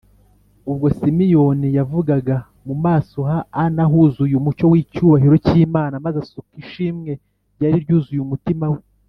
Ubwo 0.71 0.85
Simeyoni 0.97 1.67
yavugaga, 1.77 2.37
mu 2.67 2.75
maso 2.85 3.17
ha 3.29 3.37
Ana 3.63 3.83
huzuye 3.91 4.33
umucyo 4.37 4.65
w’icyubahiro 4.71 5.35
cy’Imana, 5.45 5.95
maze 6.05 6.17
asuka 6.23 6.53
ishimwe 6.63 7.11
ryari 7.55 7.77
ryuzuye 7.85 8.21
umutima 8.23 8.65
we 8.73 8.79